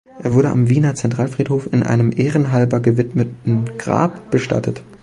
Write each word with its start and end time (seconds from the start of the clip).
Er 0.17 0.33
wurde 0.33 0.49
am 0.49 0.67
Wiener 0.67 0.95
Zentralfriedhof 0.95 1.71
in 1.71 1.83
einem 1.83 2.11
ehrenhalber 2.11 2.79
gewidmeten 2.79 3.65
Grab 3.77 4.31
bestattet. 4.31 4.81